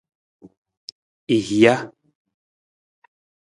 [1.35, 1.75] I hija.